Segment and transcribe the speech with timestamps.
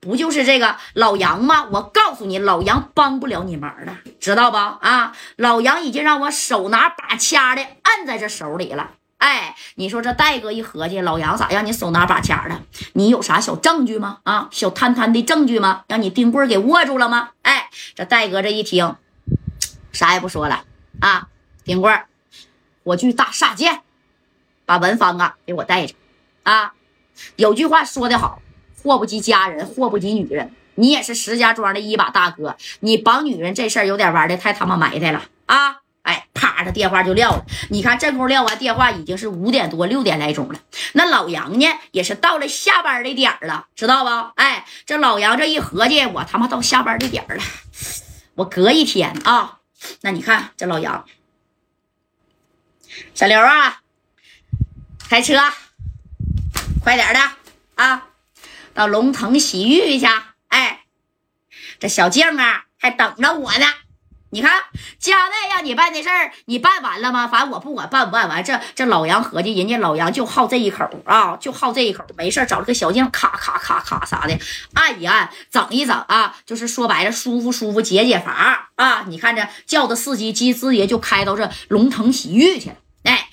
[0.00, 1.66] 不就是这个老杨吗？
[1.70, 4.56] 我告诉你，老杨帮不了你忙了，知道不？
[4.56, 8.92] 啊，老杨已经让我手拿把掐的按在这手里了。
[9.18, 12.62] 哎，你说这戴哥一合计，老杨咋让你手拿把掐的？
[12.94, 14.20] 你有啥小证据吗？
[14.22, 15.84] 啊，小摊摊的证据吗？
[15.88, 17.32] 让你丁棍给握住了吗？
[17.42, 18.96] 哎，这戴哥这一听，
[19.92, 20.64] 啥也不说了
[21.02, 21.28] 啊，
[21.62, 22.00] 丁棍
[22.84, 23.82] 火炬大厦见，
[24.64, 25.94] 把文芳啊给我带着
[26.44, 26.72] 啊。
[27.36, 28.40] 有句话说的好。
[28.82, 30.52] 祸不及家人，祸不及女人。
[30.76, 35.82] 你也是石家庄的一把大哥，你绑女人这事儿有点玩的太他妈埋汰了啊！
[36.02, 37.44] 哎，啪，这电话就撂了。
[37.68, 40.58] 你看这功夫撂完电话，已经是五点多六点来钟了。
[40.94, 44.32] 那老杨呢，也是到了下班的点儿了，知道不？
[44.36, 47.42] 哎，这老杨这一合计，我他妈到下班的点儿了，
[48.36, 49.58] 我隔一天啊。
[50.00, 51.04] 那你看这老杨，
[53.14, 53.82] 小刘啊，
[55.10, 55.34] 开车，
[56.82, 57.20] 快点的
[57.74, 58.06] 啊！
[58.80, 60.06] 到龙腾洗浴去，
[60.48, 60.84] 哎，
[61.78, 63.66] 这小静啊还等着我呢。
[64.30, 64.58] 你看，
[64.98, 67.28] 家代让你办的事儿，你办完了吗？
[67.28, 68.42] 反正我不管办不办完。
[68.42, 72.02] 这这老杨合计，人家老杨就好这一口啊，就好这一口。
[72.16, 74.38] 没事找了个小静，咔咔咔咔啥的
[74.72, 79.04] 按一按，整一整啊，就是说白了，舒服舒服，解解乏啊。
[79.08, 82.76] 你看这叫的司机，机师爷就开到这龙腾洗浴去了。
[83.02, 83.28] 哎，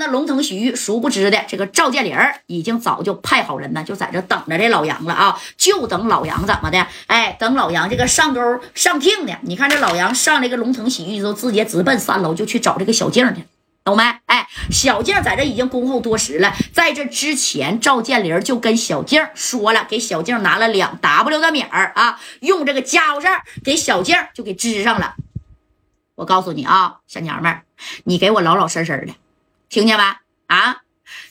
[0.00, 5.38] 那龙腾洗浴，殊不知的，这个赵建林已经早就派好人呢，就在这等着这老杨了啊！
[5.58, 6.86] 就等老杨怎么的？
[7.06, 8.40] 哎，等老杨这个上钩
[8.74, 9.34] 上听呢。
[9.42, 13.44] 你看这老杨上这个龙腾洗浴之后，直接直奔三楼就去找这个小静去，
[13.84, 14.02] 懂没？
[14.24, 16.54] 哎，小静在这已经恭候多时了。
[16.72, 25.16] 在这之前，赵建林就跟小静说了，给小静拿了两 W 的米儿啊，用这个家伙事儿给小静就给支上了。
[26.14, 27.64] 我告诉你啊，小娘们儿，
[28.04, 29.12] 你给我老老实实的，
[29.70, 30.22] 听见吧？
[30.48, 30.78] 啊，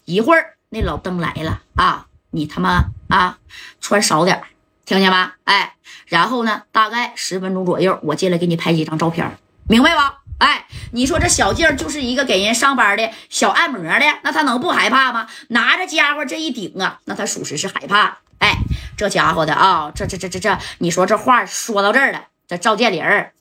[0.06, 3.38] 一会儿那老登来了啊，你他妈啊，
[3.82, 4.42] 穿少点
[4.86, 5.36] 听见吧？
[5.44, 5.76] 哎，
[6.08, 10.20] 然后呢，大概十分钟左右，我进来给你拍几张照片，明白吧？
[10.38, 15.28] 哎，你说这小静就是一个给人上班的小按摩的，那他能不害怕吗？
[15.50, 18.20] 拿着家伙这一顶啊，那他属实是害怕。
[18.38, 18.60] 哎，
[18.96, 23.34] 这家伙的啊，这这这这这，你说这话说到这儿了，这赵建林儿。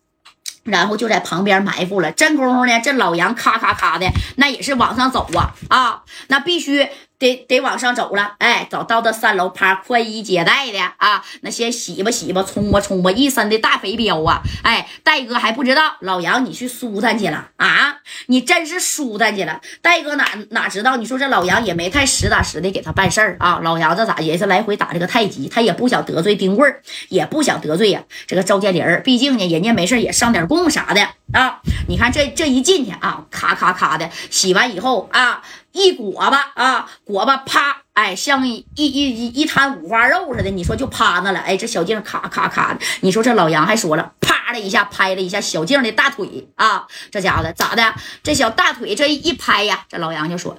[0.69, 4.07] 然后就在旁边埋伏了，真功夫呢，这老杨咔咔咔的，
[4.37, 6.89] 那也是往上走啊啊，那必须。
[7.19, 17.97] 得得往上走了，哎，走到的三楼，趴宽衣接待的啊，那先洗吧洗吧，冲吧冲吧，一身的大肥膘啊，哎，戴哥还不知道，老杨你去舒坦去了啊，
[18.27, 20.97] 你真是舒坦去了，戴哥哪哪知道？
[20.97, 31.09] 你说这老杨也没太实打实的给他办事儿啊，老杨这咋也是来回打这个太极，他也不想得罪丁贵儿，也不想得罪呀这个赵建林儿，毕竟呢，人家没事也上点供啥的。
[31.33, 35.43] 啊，你看这这一进去啊，咔咔咔的洗完以后啊。
[35.73, 47.95] 一裹吧啊，裹吧，啪，哎，像一一一一摊五花肉似的，你说就趴那了，哎，这小静咔咔咔的，你说这老杨还说了，啪的一下拍了一下小静的大腿啊，这家伙的咋的？
[48.25, 50.59] 这小大腿这一拍呀，这老杨就说，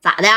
[0.00, 0.28] 咋的？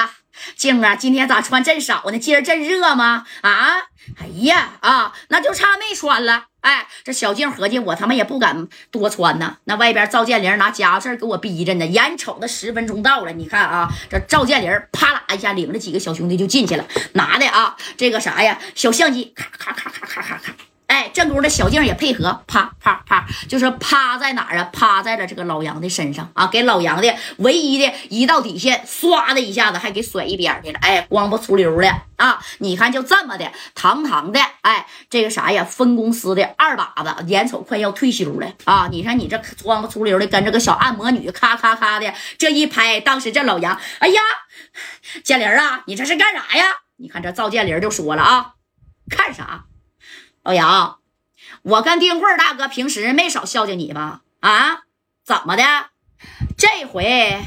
[0.56, 2.20] 静啊，今天咋穿这少呢？
[2.20, 3.26] 今儿真热吗？
[3.42, 3.78] 啊，
[4.20, 6.48] 哎呀啊，那就差没穿了。
[6.66, 9.58] 哎，这小静合计，我他妈也不敢多穿呢。
[9.66, 11.86] 那外边赵建林拿家伙事给我逼着呢。
[11.86, 16.84] 眼瞅着十分钟到了，你看啊，这赵建林啪啦一下领着几个小兄弟就进去了，
[17.14, 20.55] 拿的啊这个啥呀，小相机，咔咔咔咔咔咔咔。
[21.16, 24.70] 正宫的小静也配合，啪啪啪，就是趴在哪儿啊？
[24.74, 30.80] 趴在了这个老杨的身上啊，给老杨的唯一的一道底线，唰的一下子还给甩一边去了。
[30.82, 32.44] 哎，光不出溜的啊！
[32.58, 35.64] 你看就这么的，堂堂的，哎，这个啥呀？
[35.64, 38.90] 分公司的二把子，眼瞅快要退休了啊！
[38.92, 44.22] 你看你这光不出溜的，跟这个小按摩女，咔咔咔的这一拍，当时这老杨，哎呀，
[45.24, 46.66] 建林啊，你这是干啥呀？
[46.98, 48.52] 你看这赵建林就说了啊，
[49.10, 49.64] 看啥？
[50.44, 51.00] 老杨，
[51.64, 54.22] 我跟丁贵大哥平时没少孝敬你吧？
[54.40, 54.84] 啊，
[55.24, 55.64] 怎么的？
[56.58, 57.42] 这回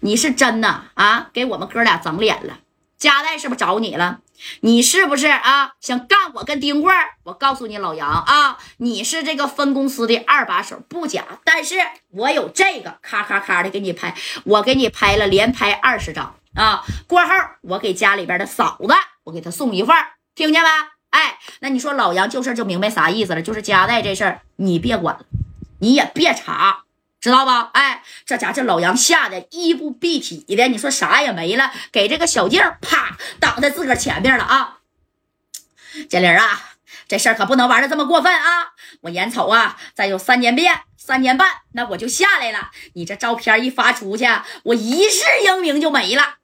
[0.00, 1.30] 你是真的啊？
[1.32, 2.58] 给我们哥俩整脸了？
[2.98, 4.20] 家代是不是找你了？
[4.60, 5.74] 你是不是啊？
[5.80, 6.92] 想干我跟丁贵？
[7.24, 11.24] 我告诉你，老杨啊，你是这个分公司的二把手，不假。
[11.44, 11.76] 但是
[12.10, 16.82] 我有这个，咔咔咔的给你拍，我给你拍了，连拍二十张啊。
[17.06, 17.30] 过后
[17.62, 18.94] 我给家里边的嫂子，
[19.24, 19.96] 我给她送一份
[20.34, 20.68] 听见没？
[21.12, 23.40] 哎，那你说老杨就事就明白啥意思了？
[23.40, 25.24] 就是家带这事儿，你别管了，
[25.78, 26.84] 你也别查，
[27.20, 27.70] 知道吧？
[27.74, 34.78] 哎，这家这老杨吓得衣不蔽体的，你说啥也没了，给这个小静啪挡在自个儿前面了啊！
[36.08, 36.72] 建林啊，
[37.06, 38.72] 这事儿可不能玩的这么过分啊！
[39.02, 42.70] 我眼瞅啊，再有三年变三年半，那我就下来了。
[42.94, 44.24] 你这照片一发出去，
[44.62, 46.36] 我一世英名就没了。